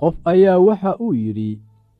qof 0.00 0.14
ayaa 0.32 0.58
waxa 0.66 0.90
uu 1.04 1.14
yidhi 1.22 1.50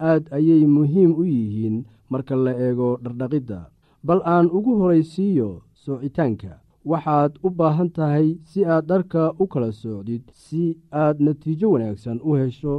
aad 0.00 0.22
ayay 0.36 0.66
muhiim 0.66 1.10
u 1.20 1.24
yihiin 1.24 1.84
marka 2.10 2.34
la 2.36 2.52
eego 2.66 2.98
dhardhaqidda. 3.02 3.60
Bal 4.06 4.20
aan 4.24 4.46
ugu 4.56 4.72
horaysiiyo 4.80 5.48
soocitaanka 5.82 6.52
waxaad 6.90 7.32
u 7.46 7.48
baahan 7.58 7.90
tahay 7.96 8.28
si 8.50 8.60
aad 8.64 8.84
dharka 8.90 9.22
u 9.42 9.46
kala 9.46 9.72
soocdid 9.72 10.22
si 10.32 10.62
aad 10.92 11.16
natiijo 11.20 11.70
wanaagsan 11.70 12.18
u 12.28 12.30
hesho 12.40 12.74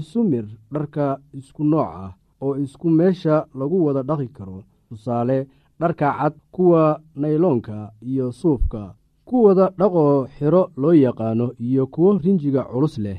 isu 0.00 0.20
mir 0.30 0.46
dharka 0.72 1.06
isku 1.38 1.62
nooc 1.64 1.88
ah 2.04 2.12
oo 2.44 2.54
isku 2.64 2.88
meesha 2.98 3.36
lagu 3.58 3.78
wada 3.86 4.02
dhaqi 4.08 4.28
karo. 4.36 4.58
Tusaale 4.88 5.38
dharka 5.80 6.08
cad 6.18 6.34
kuwa 6.54 7.00
nayloonka 7.20 7.76
iyo 8.10 8.26
suufka 8.32 8.94
kuwada 9.24 9.66
dhaqoo 9.78 10.26
xiro 10.38 10.62
loo 10.76 10.92
yaqaano 11.04 11.46
iyo 11.66 11.86
kuwo 11.86 12.18
rinjiga 12.18 12.62
culus 12.72 12.98
leh 12.98 13.18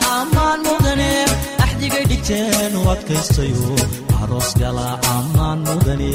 adkaystayo 3.11 3.75
aroos 4.23 4.49
gala 4.59 4.87
ammaan 5.15 5.59
mudane 5.67 6.11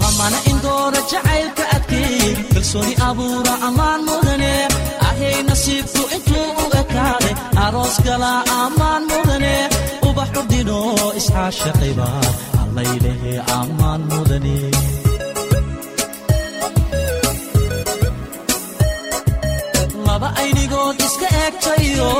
lamana 0.00 0.38
ammaan 3.68 4.00
mudane 4.08 4.52
intuu 6.16 6.48
u 6.62 6.64
ekaaday 6.80 7.34
aroos 7.64 7.96
gala 8.06 8.32
ammaan 8.62 9.02
mudane 9.10 9.54
ubax 10.08 10.28
curdino 10.34 10.78
iscaashaqayba 11.20 12.08
allaylehe 12.62 13.32
ammaan 13.60 14.00
mudane 14.12 14.56
aynigood 20.90 21.00
iska 21.06 21.26
eegtayo 21.44 22.10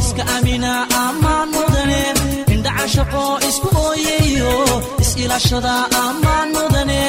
iska 0.00 0.22
amina 0.36 0.72
ammaan 1.04 1.48
mudane. 1.54 2.02
Indhacashaqo 2.54 3.24
isku 3.48 3.68
ooyayo 3.86 4.54
is-ilaashada 5.02 5.74
ammaan 6.04 6.48
mudane. 6.56 7.00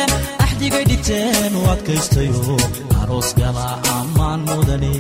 Axdigay 0.44 0.84
dhigteen 0.90 1.54
u 1.60 1.62
adkaystayo 1.74 2.58
aroos 3.02 3.30
gala 3.40 3.68
ammaan 3.98 4.40
mudane. 4.50 4.94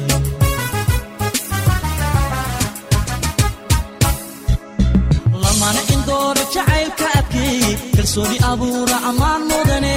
Lamana 5.44 5.82
indoora 5.94 6.44
jacaylka 6.54 7.08
adkay 7.20 7.60
kalsooni 7.96 8.38
abuura 8.52 8.98
ammaan 9.10 9.42
mudane 9.50 9.96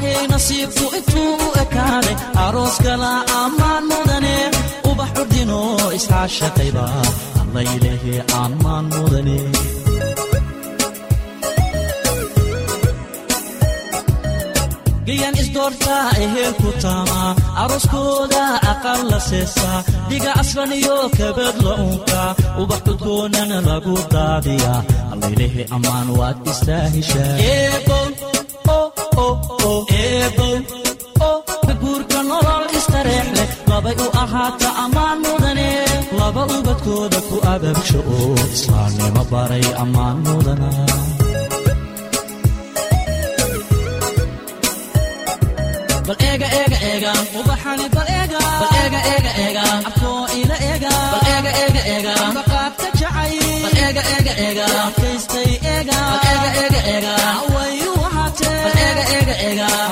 ahay 0.00 0.26
nasiibku 0.32 0.84
intuu 0.98 1.32
u 1.46 1.48
ekaaday 1.62 2.16
aroos 2.44 2.76
gala 2.86 3.12
ammaan 3.42 3.84
mudane 3.90 4.34
ubax 4.90 5.10
curdino 5.16 5.60
iscaashaqayba 5.98 6.84
allaylehe 7.42 8.14
ammaan 8.42 8.84
mudane 8.94 9.38
gayan 15.06 15.34
lagu 23.68 23.94
daadiya 24.14 24.74
allaylehe 25.12 25.62
ammaan 25.76 26.08
waad 26.18 26.36
istaahishaa 29.18 31.74
guurka 31.82 32.18
nolol 32.30 32.64
istareex 32.78 33.26
leh 33.36 33.48
labay 33.70 33.96
u 34.04 34.06
ahaata 34.22 34.68
ammaan 34.84 35.18
mudane 35.24 35.68
laba 36.18 36.42
ubadkooda 36.58 37.18
ku 37.28 37.36
ababsho 37.54 37.98
oo 38.16 38.32
islaamnimo 38.56 39.22
baray 39.32 39.66
ammaan 39.82 40.16
mudana 40.26 40.68
baqaadka 52.36 52.86
jacay 53.00 53.34
bal 53.62 53.76
eega 53.84 54.02
eega 58.42 59.90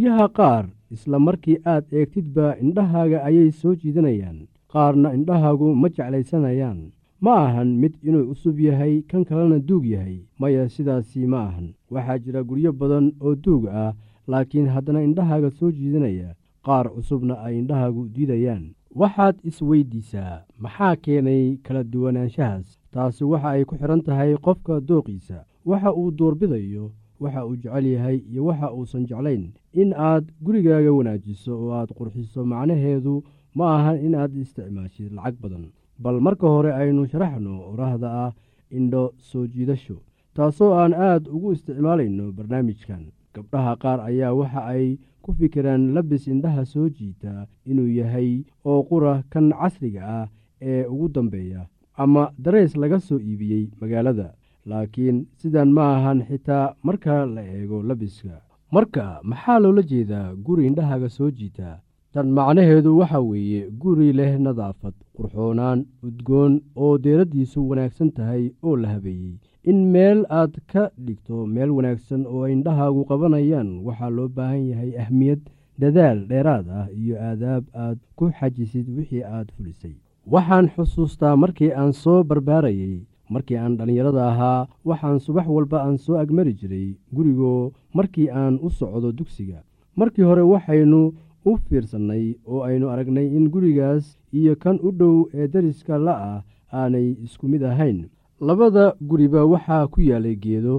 guryaha 0.00 0.28
qaar 0.32 0.64
isla 0.90 1.18
markii 1.20 1.56
aad 1.72 1.84
eegtidba 1.92 2.56
indhahaaga 2.64 3.18
ayay 3.28 3.50
soo 3.52 3.74
jiidanayaan 3.80 4.38
qaarna 4.72 5.12
indhahaagu 5.16 5.74
ma 5.80 5.88
jeclaysanayaan. 5.96 6.78
Ma 7.20 7.32
ahan 7.46 7.68
mid 7.80 7.94
inuu 8.08 8.24
cusub 8.32 8.60
yahay 8.60 9.02
kan 9.10 9.24
kalena 9.28 9.58
duug 9.68 9.84
yahay. 9.84 10.24
Maya 10.40 10.68
sidaasi 10.68 11.26
ma 11.26 11.40
ahan. 11.48 11.66
Waxaa 11.92 12.18
jira 12.18 12.40
guryo 12.42 12.72
badan 12.72 13.12
oo 13.20 13.34
duug 13.34 13.66
ah 13.68 13.92
laakiin 14.26 14.68
haddana 14.74 15.02
indhahaaga 15.08 15.50
soo 15.50 15.70
jiidanaya 15.70 16.32
qaar 16.64 16.86
cusubna 16.94 17.34
ay 17.44 17.58
indhahaagu 17.58 18.08
diidayaan. 18.14 18.64
Waxaad 19.00 19.36
isweyddiisaa 19.44 20.42
maxaa 20.58 20.96
keenay 20.96 21.56
kala 21.64 21.84
duwanaanshahaas? 21.84 22.78
Taasi 22.92 23.24
waxa 23.24 23.48
ay 23.50 23.64
ku 23.68 23.76
xidhan 23.76 24.00
tahay 24.06 24.32
qofka 24.46 24.80
dooqiisa 24.80 25.44
waxa 25.66 25.92
uu 25.92 26.10
doorbidayo 26.18 26.84
waxa 27.20 27.46
uu 27.46 27.56
jecel 27.62 27.86
yahay 27.86 28.16
iyo 28.32 28.44
waxa 28.48 28.72
uusan 28.72 29.06
jeclayn. 29.06 29.52
In 29.72 29.92
aad 29.96 30.24
gurigaaga 30.44 30.92
wanaajiso 30.92 31.52
oo 31.62 31.72
aad 31.78 31.90
qurxiso 31.98 32.44
macnaheedu 32.44 33.22
ma 33.54 33.64
ahan 33.76 33.98
in 34.06 34.14
aad 34.14 34.32
isticmaashid 34.42 35.12
lacag 35.12 35.36
badan 35.42 35.64
bal 36.02 36.20
marka 36.20 36.46
hore 36.54 36.70
aynu 36.80 37.06
sharaxno 37.12 37.54
orahda 37.72 38.08
ah 38.24 38.32
indho 38.78 39.02
soo 39.18 39.46
jiidasho 39.52 39.96
taasoo 40.34 40.72
aan 40.80 40.92
aad 40.94 41.28
ugu 41.28 41.52
isticmaalayno 41.52 42.32
barnaamijkan. 42.36 43.02
Gabdhaha 43.34 43.72
qaar 43.82 43.98
ayaa 44.10 44.32
waxa 44.34 44.60
ay 44.74 44.98
ku 45.22 45.30
fikiraan 45.38 45.92
labis 45.94 46.24
indhaha 46.32 46.64
soo 46.64 46.88
jiita 46.88 47.46
inuu 47.70 47.88
yahay 47.98 48.30
oo 48.64 48.80
qura 48.88 49.22
kan 49.32 49.46
casriga 49.60 50.02
ah 50.18 50.26
ee 50.70 50.84
ugu 50.92 51.08
dambeeya 51.14 51.62
ama 52.02 52.32
dareys 52.44 52.72
laga 52.82 52.98
soo 53.00 53.18
iibiyey 53.20 53.64
magaalada 53.80 54.26
laakiin 54.66 55.26
sidan 55.40 55.70
ma 55.76 55.84
ahan 55.96 56.20
xitaa 56.28 56.74
marka 56.86 57.26
la 57.34 57.42
eego 57.56 57.82
labiska. 57.88 58.36
Marka 58.74 59.04
maxaa 59.30 59.58
loola 59.62 59.82
jeedaa 59.90 60.34
guri 60.46 60.66
indhahaaga 60.66 61.08
soo 61.08 61.30
jiita? 61.30 61.78
Tan 62.12 62.28
macnaheedu 62.36 62.98
waxa 62.98 63.20
weeye 63.20 63.62
guri 63.82 64.08
leh 64.18 64.32
nadaafad 64.44 64.94
qurxoonaan 65.16 65.80
udgoon 66.06 66.52
oo 66.76 66.98
deeraddiisu 67.04 67.68
wanaagsan 67.70 68.10
tahay 68.16 68.44
oo 68.66 68.76
la 68.82 68.88
habeeyey. 68.94 69.34
In 69.70 69.78
meel 69.92 70.20
aad 70.38 70.54
ka 70.72 70.82
dhigto 71.06 71.46
meel 71.54 71.70
wanaagsan 71.76 72.22
oo 72.26 72.46
indhahaagu 72.54 73.04
qabanayaan 73.10 73.70
waxaa 73.86 74.10
loo 74.16 74.28
baahan 74.36 74.64
yahay 74.70 74.92
ahmiyad 75.02 75.40
dadaal 75.80 76.18
dheeraad 76.30 76.66
ah 76.80 76.86
iyo 77.00 77.14
aadaab 77.28 77.64
aad 77.84 77.98
ku 78.16 78.24
xajisid 78.38 78.86
wixii 78.96 79.22
aad 79.34 79.48
fulisay. 79.56 79.94
Waxaan 80.32 80.66
xusuustaa 80.74 81.36
markii 81.42 81.72
aan 81.80 81.92
soo 82.02 82.22
barbaarayey 82.28 82.96
markii 83.32 83.56
aan 83.58 83.76
dhallinyarada 83.78 84.22
ahaa 84.30 84.66
waxaan 84.88 85.18
subax 85.24 85.46
walba 85.56 85.78
aan 85.86 85.96
soo 86.04 86.16
agmari 86.22 86.52
jiray 86.60 86.88
gurigoo 87.14 87.72
markii 87.96 88.28
aan 88.40 88.54
u 88.66 88.68
socdo 88.78 89.08
dugsiga. 89.18 89.58
Markii 89.98 90.22
hore 90.28 90.42
waxaynu 90.52 91.00
u 91.48 91.52
fiirsannay 91.68 92.24
oo 92.50 92.60
aynu 92.68 92.86
aragnay 92.92 93.26
in 93.36 93.46
gurigaas 93.54 94.04
iyo 94.38 94.54
kan 94.62 94.76
u 94.86 94.90
dhow 94.98 95.16
ee 95.38 95.46
dariska 95.52 95.94
la'ah 96.06 96.42
aanay 96.78 97.08
isku 97.24 97.46
mid 97.52 97.62
ahayn. 97.70 97.98
Labada 98.46 98.84
guriba 99.08 99.40
waxaa 99.52 99.86
ku 99.92 99.98
yaalay 100.00 100.36
geedo 100.44 100.74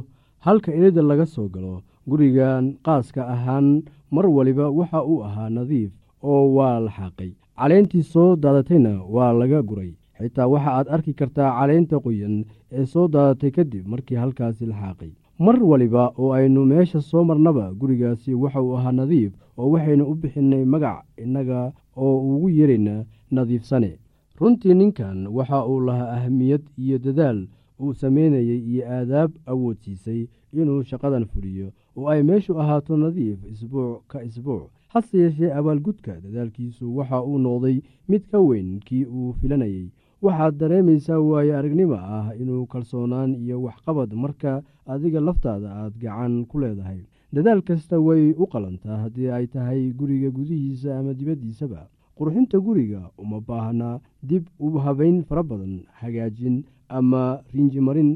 halka 0.45 0.71
ilida 0.77 1.01
laga 1.09 1.25
soo 1.25 1.47
galo. 1.53 1.75
Gurigan 2.09 2.65
qaaska 2.85 3.21
ahaan 3.33 3.67
mar 4.15 4.25
waliba 4.35 4.65
waxa 4.79 4.99
uu 5.11 5.21
ahaa 5.27 5.49
nadiif 5.49 5.91
oo 6.29 6.43
waa 6.55 6.79
la 6.85 6.91
xaaqay. 6.97 7.31
Caleentii 7.61 8.03
soo 8.13 8.35
daadatayna 8.43 8.93
waa 9.15 9.31
laga 9.39 9.59
guray 9.69 9.91
xitaa 10.23 10.47
waxa 10.47 10.71
aad 10.77 10.87
arki 10.95 11.13
kartaa 11.13 11.49
caleynta 11.59 11.99
qoyan 11.99 12.45
ee 12.71 12.85
soo 12.85 13.07
daadatay 13.07 13.51
kadib 13.51 13.87
markii 13.87 14.15
halkaasi 14.23 14.65
la 14.65 14.75
xaaqay. 14.81 15.11
Mar 15.39 15.57
waliba 15.63 16.13
oo 16.17 16.31
aynu 16.33 16.65
meesha 16.65 17.01
soo 17.01 17.23
marnaba 17.23 17.73
gurigaasi 17.79 18.33
waxa 18.33 18.61
uu 18.61 18.75
ahaa 18.77 18.91
nadiif 18.91 19.33
oo 19.57 19.69
waxaynu 19.73 20.03
u 20.11 20.15
bixinnay 20.15 20.65
magac 20.65 21.05
innaga 21.23 21.73
oo 21.97 22.15
ugu 22.35 22.49
yeerayna 22.49 23.05
nadiifsane. 23.31 23.91
Runtii 24.39 24.73
ninkan 24.73 25.27
waxa 25.27 25.65
uu 25.67 25.79
lahaa 25.87 26.11
ahamiyad 26.17 26.61
iyo 26.77 26.97
dadaal 27.05 27.47
uu 27.81 27.93
samaynayey 27.93 28.59
iyo 28.71 28.83
aadaab 28.89 29.31
awoodsiisay 29.45 30.27
inuu 30.53 30.83
shaqadan 30.83 31.25
fuliyo 31.25 31.67
oo 31.97 32.07
ay 32.09 32.23
meeshu 32.23 32.59
ahaato 32.61 32.97
nadiif 32.97 33.39
isbuuc 33.51 34.01
ka 34.07 34.23
isbuuc. 34.23 34.69
Hase 34.93 35.17
yeeshee 35.17 35.51
abaalgudka 35.53 36.13
dadaalkiisu 36.23 36.95
waxa 36.97 37.23
uu 37.23 37.37
noqday 37.39 37.77
mid 38.09 38.23
ka 38.31 38.39
weyn 38.39 38.79
kii 38.87 39.05
uu 39.05 39.33
filanayey 39.41 39.87
waxaad 40.25 40.53
dareemaysaa 40.61 41.19
waayo 41.29 41.53
aragnimo 41.59 41.95
ah 42.17 42.27
inuu 42.41 42.65
kalsoonaan 42.73 43.31
iyo 43.43 43.55
waxqabad 43.65 44.09
marka 44.23 44.51
adiga 44.93 45.19
laftaada 45.27 45.69
aad 45.81 45.93
gacan 46.03 46.33
ku 46.49 46.55
leedahay. 46.61 46.99
Dadaal 47.33 47.61
kasta 47.67 47.95
way 48.07 48.23
u 48.43 48.45
qalantaa 48.53 48.97
haddii 49.03 49.29
ay 49.37 49.45
tahay 49.53 49.81
guriga 49.99 50.29
gudihiisa 50.37 50.99
ama 50.99 51.11
dibaddiisaba. 51.19 51.81
Qurxinta 52.17 52.57
guriga 52.65 53.01
uma 53.17 53.39
baahna 53.47 53.89
dib 54.29 54.43
u 54.59 54.67
habayn 54.85 55.23
fara 55.27 55.43
badan 55.43 55.73
hagaajin 55.99 56.63
ama 56.97 57.23
rinjimarin. 57.53 58.11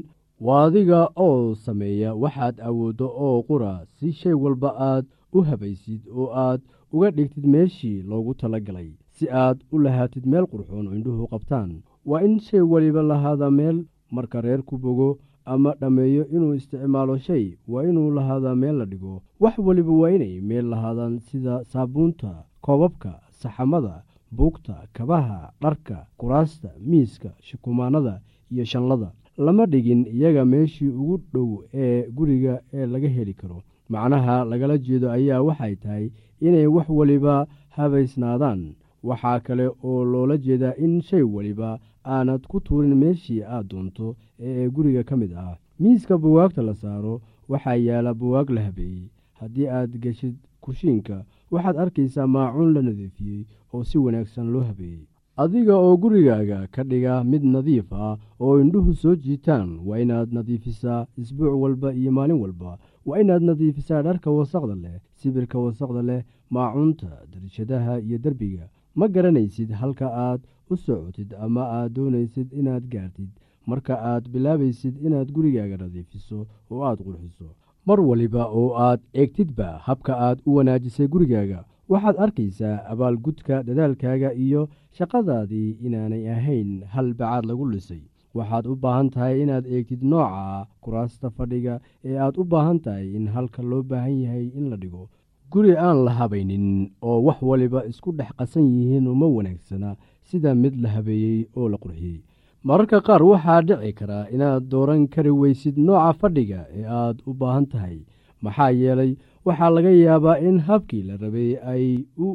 Waa 0.46 0.64
adiga 0.68 1.00
oo 1.26 1.54
sameeya 1.54 2.14
waxaad 2.22 2.56
awooddo 2.68 3.06
oo 3.26 3.42
qura 3.48 3.72
si 3.96 4.12
shay 4.12 4.32
walba 4.42 4.70
aad 4.90 5.04
u 5.36 5.38
habaysid 5.48 6.02
oo 6.18 6.28
aad 6.46 6.60
uga 6.94 7.10
dhigtid 7.16 7.44
meeshii 7.54 8.02
loogu 8.10 8.32
tala 8.40 8.60
galay 8.60 8.90
si 9.16 9.24
aad 9.44 9.58
u 9.72 9.76
lahaatid 9.84 10.24
meel 10.26 10.46
qurxoon 10.52 10.86
oo 10.88 10.94
indhuhu 10.98 11.26
qabtaan 11.32 11.70
waa 12.06 12.22
in 12.26 12.38
shay 12.40 12.60
waliba 12.60 13.02
lahaada 13.02 13.50
meel 13.50 13.84
marka 14.10 14.40
reer 14.40 14.62
ku 14.62 14.78
bogo 14.78 15.18
ama 15.44 15.74
dhammeeyo 15.80 16.26
inuu 16.28 16.54
isticmaalo 16.54 17.18
shay. 17.18 17.44
Waa 17.68 17.84
inuu 17.84 18.10
lahaadaa 18.10 18.54
meel 18.54 18.76
la 18.78 18.84
dhigo. 18.84 19.22
Wax 19.40 19.58
waliba 19.58 19.92
waa 19.92 20.10
inay 20.10 20.40
meel 20.40 20.66
lahaadaan 20.72 21.18
sida 21.18 21.64
saabuunta 21.64 22.44
koobabka 22.60 23.20
saxamada 23.30 24.02
buugta 24.36 24.74
kabaha 24.92 25.52
dharka 25.62 26.06
kuraasta 26.16 26.70
miiska 26.80 27.30
shukumaanada 27.40 28.20
iyo 28.50 28.64
shanlada 28.64 29.10
lama 29.38 29.66
dhigin 29.66 30.06
iyaga 30.06 30.44
meeshii 30.44 30.88
ugu 30.88 31.20
dhow 31.34 31.50
ee 31.74 32.10
guriga 32.10 32.60
ee 32.72 32.86
laga 32.86 33.08
heli 33.08 33.34
karo. 33.34 33.62
Macnaha 33.88 34.44
lagala 34.44 34.78
jeedo 34.78 35.10
ayaa 35.10 35.42
waxay 35.42 35.76
tahay 35.76 36.10
inay 36.40 36.66
wax 36.66 36.88
waliba 36.88 37.46
habaysnaadaan. 37.68 38.74
Waxaa 39.02 39.40
kale 39.40 39.66
oo 39.84 40.04
loola 40.04 40.36
jeedaa 40.36 40.74
in 40.84 41.00
shay 41.02 41.22
waliba 41.22 41.78
aanad 42.14 42.42
ku 42.50 42.60
tuurin 42.66 42.94
meeshii 43.02 43.42
aad 43.54 43.66
doonto 43.70 44.16
ee 44.46 44.68
guriga 44.74 45.02
ka 45.04 45.16
mid 45.16 45.32
ah. 45.32 45.56
Miiska 45.80 46.14
buwaagta 46.18 46.62
la 46.62 46.74
saaro 46.74 47.14
waxaa 47.50 47.74
yaalla 47.86 48.14
buwaag 48.14 48.48
la 48.50 48.60
habeeyey. 48.66 49.08
Haddii 49.40 49.68
aad 49.78 49.92
geshid 50.02 50.34
kushiinka 50.60 51.16
waxaad 51.52 51.76
arkaysaa 51.82 52.26
maacuun 52.34 52.72
la 52.74 52.82
nadiifiyey 52.82 53.42
oo 53.72 53.84
si 53.88 53.98
wanaagsan 53.98 54.48
loo 54.52 54.62
habeeyey. 54.70 55.04
Adiga 55.42 55.74
oo 55.76 55.96
gurigaaga 56.02 56.58
ka 56.74 56.82
dhiga 56.90 57.24
mid 57.30 57.44
nadiif 57.44 57.92
ah 57.92 58.16
oo 58.40 58.54
indhuhu 58.62 58.94
soo 58.94 59.14
jiitaan 59.24 59.68
waa 59.86 59.98
inaad 60.04 60.28
nadiifisaa 60.36 61.06
isbuuc 61.20 61.54
walba 61.62 61.88
iyo 61.94 62.10
maalin 62.12 62.40
walba. 62.42 62.78
Waa 63.06 63.20
inaad 63.20 63.42
nadiifisaa 63.42 64.02
dharka 64.02 64.30
wasaqda 64.30 64.74
leh 64.74 64.96
sibirka 65.18 65.58
wasaqda 65.58 66.02
leh 66.02 66.22
maacuunta 66.50 67.10
darishadaha 67.32 68.00
iyo 68.00 68.18
derbiga 68.24 68.64
ma 68.98 69.08
garanaysid 69.08 69.70
halka 69.80 70.06
aad 70.26 70.40
u 70.70 70.76
socotid 70.76 71.30
ama 71.44 71.62
aad 71.78 71.92
doonaysid 71.96 72.48
inaad 72.60 72.84
gaartid. 72.92 73.28
Marka 73.66 73.94
aad 74.10 74.24
bilaabaysid 74.32 74.94
inaad 75.06 75.28
gurigaaga 75.36 75.76
nadiifiso 75.82 76.38
oo 76.70 76.82
aad 76.88 76.98
qurxiso. 77.06 77.48
Mar 77.86 78.00
waliba 78.00 78.42
oo 78.58 78.70
aad 78.86 79.00
eegtidba 79.20 79.68
habka 79.86 80.12
aad 80.26 80.38
u 80.46 80.50
wanaajisay 80.56 81.08
gurigaaga 81.14 81.60
waxaad 81.92 82.16
arkaysaa 82.24 82.76
abaalgudka 82.92 83.62
dadaalkaaga 83.68 84.30
iyo 84.44 84.62
shaqadaadii 84.98 85.70
inaanay 85.86 86.24
ahayn 86.36 86.70
hal 86.94 87.08
bacaad 87.18 87.44
lagu 87.50 87.64
lisay 87.72 88.02
waxaad 88.38 88.64
u 88.72 88.74
baahan 88.82 89.10
tahay 89.14 89.36
inaad 89.42 89.66
eegtid 89.74 90.02
nooca 90.10 90.66
kuraasta 90.82 91.30
fadhiga 91.36 91.74
ee 92.08 92.16
aad 92.24 92.34
u 92.42 92.44
baahan 92.52 92.78
tahay 92.86 93.06
in 93.18 93.26
halka 93.34 93.62
loo 93.70 93.82
baahan 93.90 94.16
yahay 94.24 94.46
in 94.58 94.66
la 94.70 94.76
dhigo. 94.82 95.08
Guri 95.52 95.72
aan 95.86 95.98
la 96.04 96.12
habaynin 96.18 96.66
oo 97.08 97.18
wax 97.26 97.38
waliba 97.50 97.80
isku 97.90 98.10
dhex 98.18 98.30
qasan 98.38 98.66
yihiin 98.74 99.06
uma 99.14 99.26
wanaagsana 99.36 99.90
sida 100.28 100.50
mid 100.62 100.74
la 100.82 100.88
habeeyey 100.96 101.40
oo 101.56 101.68
la 101.72 101.76
qurxiyey. 101.82 102.20
Mararka 102.66 102.98
qaar 103.06 103.22
waxaa 103.30 103.60
dhici 103.68 103.92
karaa 103.98 104.24
inaad 104.34 104.62
dooran 104.72 105.02
kari 105.14 105.30
weysid 105.40 105.76
nooca 105.86 106.12
fadhiga 106.20 106.60
ee 106.78 106.84
aad 107.00 107.16
u 107.28 107.32
baahan 107.40 107.66
tahay. 107.72 107.98
Maxaa 108.44 108.70
yeelay 108.80 109.12
waxaa 109.46 109.70
laga 109.76 109.90
yaabaa 110.04 110.38
in 110.48 110.56
habkii 110.68 111.02
la 111.08 111.14
rabay 111.22 111.50
ay 111.72 111.84
u 112.26 112.28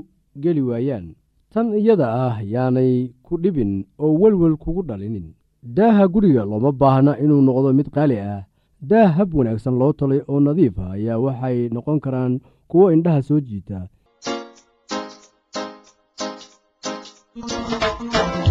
geli 0.43 0.61
waayaan. 0.69 1.07
Tan 1.53 1.67
iyada 1.79 2.07
ah 2.27 2.35
yaanay 2.53 2.93
ku 3.25 3.33
dhibin 3.43 3.73
oo 4.03 4.13
welwel 4.21 4.55
kugu 4.63 4.81
dhalinin. 4.89 5.27
Daaha 5.77 6.07
guriga 6.13 6.43
looma 6.51 6.71
baahna 6.81 7.11
inuu 7.23 7.41
noqdo 7.47 7.69
mid 7.79 7.89
qaali 7.95 8.17
ah. 8.31 8.41
Daah 8.89 9.09
hab 9.17 9.29
wanaagsan 9.37 9.75
loo 9.81 9.93
talay 9.99 10.21
oo 10.31 10.39
nadiif 10.45 10.79
ah 10.79 10.91
ayaa 10.97 11.19
waxay 11.25 11.57
noqon 11.75 11.99
karaan 12.05 12.33
kuwo 12.69 12.85
indhaha 12.95 13.21
soo 13.27 13.39
jiita 13.47 13.79
Thank 17.33 18.45
you. 18.45 18.50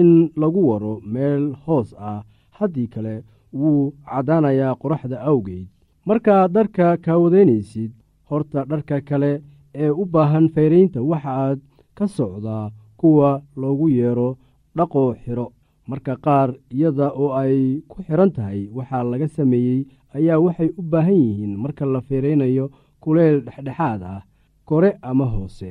in 0.00 0.10
lagu 0.40 0.60
waro 0.70 1.00
meel 1.12 1.44
hoos 1.66 1.94
ah 2.10 2.22
haddii 2.58 2.86
kale 2.94 3.14
wuu 3.60 3.92
caddaanayaa 4.10 4.74
qoraxda 4.82 5.16
awgeed. 5.30 5.66
Markaad 6.08 6.52
dharka 6.56 6.96
kaawadaynaysid 7.04 7.92
horta 8.28 8.64
dharka 8.70 9.00
kale 9.08 9.32
ee 9.74 9.90
u 9.90 10.04
baahan 10.12 10.46
fayraynta 10.54 11.00
waxaaad 11.10 11.58
ka 11.94 12.06
socdaa 12.16 12.70
kuwa 13.00 13.42
loogu 13.60 13.88
yeero 13.88 14.28
dhaqoo 14.76 15.10
xidho 15.22 15.46
marka 15.90 16.16
qaar 16.24 16.48
iyada 16.76 17.06
oo 17.22 17.30
ay 17.42 17.80
ku 17.90 17.96
xidhan 18.06 18.30
tahay 18.36 18.60
waxaa 18.76 19.02
laga 19.10 19.28
sameeyey 19.28 19.80
ayaa 20.16 20.38
waxay 20.44 20.68
u 20.80 20.82
baahan 20.92 21.14
yihiin 21.24 21.54
marka 21.62 21.84
la 21.86 22.00
fayraynayo 22.00 22.66
kuleyl 23.02 23.36
dhexdhexaad 23.46 24.02
ah 24.02 24.22
kore 24.68 24.90
ama 25.02 25.24
hoose 25.34 25.70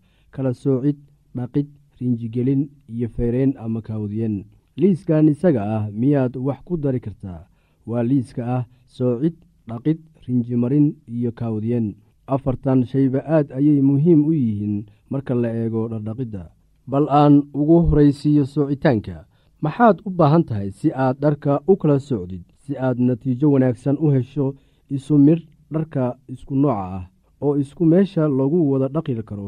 kala 0.33 0.53
soocid 0.53 0.97
dhaqid 1.35 1.67
rinjigelin 1.99 2.61
iyo 2.93 3.07
fayreyn 3.15 3.51
ama 3.63 3.81
kaawdiyen 3.87 4.35
liiskan 4.81 5.27
isaga 5.33 5.61
ah 5.77 5.83
miyaad 5.99 6.33
wax 6.47 6.59
ku 6.65 6.73
dari 6.83 6.99
kartaa? 7.05 7.41
Waa 7.89 8.03
liiska 8.09 8.41
ah 8.57 8.63
soocid 8.87 9.35
dhaqid 9.69 9.99
rinjimarin 10.27 10.87
iyo 11.15 11.31
kaawdiyen 11.39 11.87
afartan 12.33 12.85
shayba 12.91 13.19
aad 13.35 13.47
ayay 13.57 13.79
muhiim 13.81 14.19
u 14.29 14.31
yihiin 14.33 14.75
marka 15.11 15.33
la 15.35 15.49
eego 15.61 15.81
dhardhaqidda 15.91 16.43
bal 16.91 17.05
aan 17.21 17.35
ugu 17.59 17.77
horaysiiyo 17.87 18.45
soocitaanka 18.45 19.17
maxaad 19.63 19.97
u 20.07 20.09
baahan 20.17 20.43
tahay 20.47 20.69
si 20.79 20.87
aad 21.03 21.15
dharka 21.23 21.53
u 21.71 21.73
kala 21.81 21.97
socdid 21.99 22.41
si 22.63 22.73
aad 22.85 22.97
natiijo 23.07 23.47
wanaagsan 23.53 23.97
u 24.03 24.07
hesho 24.15 24.45
isu 24.95 25.15
midh 25.25 25.43
dharka 25.73 26.03
isku 26.33 26.55
nooca 26.61 26.85
ah 26.97 27.03
oo 27.45 27.53
isku 27.63 27.83
meesha 27.91 28.23
lagu 28.39 28.59
wada 28.71 28.87
dhaqi 28.95 29.13
karo 29.29 29.47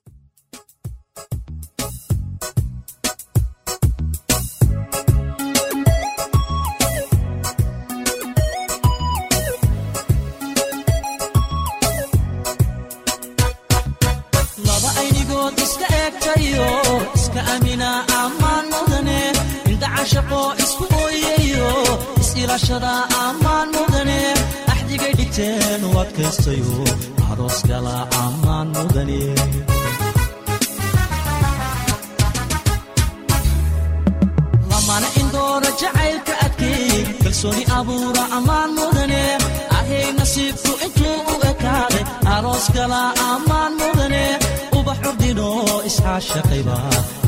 iscaashaqayba 46.21 46.77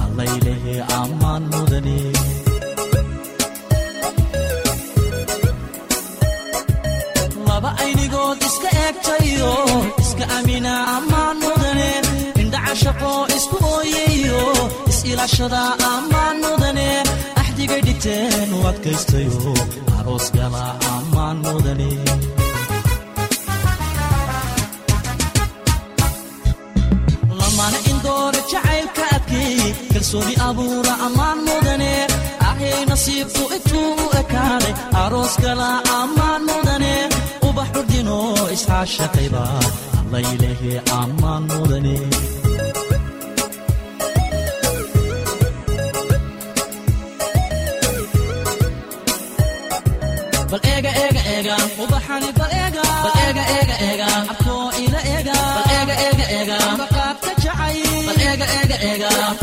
allaylehe 0.04 0.76
ammaan 1.02 1.44
mudane. 1.52 1.98
Laba 7.48 7.70
aynigood 7.84 8.40
iska 8.50 8.70
eegtayo 8.84 9.52
iska 10.04 10.26
amina 10.38 10.74
ammaan 10.98 11.38
mudane. 11.44 11.90
Indhacashaqoo 12.42 13.22
isku 13.38 13.58
ooyayo 13.76 14.42
is-ilaashada 14.92 15.62
ammaan 15.94 16.38
mudane. 16.46 16.90
Axdigay 17.42 17.82
dhigteen 17.88 18.50
u 18.58 18.60
adkaystayo 18.72 19.54
aroos 20.00 20.28
gala 20.38 20.66
ammaan 20.96 21.38
mudane 21.46 21.90
indoora 28.14 28.42
jacaylka 28.52 29.04
adkeey 29.16 29.74
kalsooni 29.94 30.34
abuura 30.48 30.94
ammaan 31.06 31.40
mudane 31.48 31.94
ahay 32.50 32.76
nasiibku 32.90 33.44
intuu 33.58 33.90
u 34.04 34.08
ekaaday 34.22 34.74
aroos 35.04 35.34
gala 35.44 35.70
ammaan 36.00 36.42
mudane 36.50 36.94
ubax 37.48 37.68
curdino 37.76 38.18
iscaashaqayba 38.56 39.44
allaylehe 40.02 40.74
ammaan 41.02 41.44
mudane 41.52 41.96
ubaxani 51.84 52.30
bal 52.38 52.52
eega 52.62 54.08
abkoo 54.32 54.66
ila 54.84 55.00
eega 55.14 55.38
eega 58.42 59.34